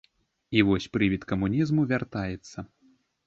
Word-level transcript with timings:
І 0.59 0.63
вось 0.69 0.87
прывід 0.95 1.27
камунізму 1.31 1.85
вяртаецца. 1.91 2.57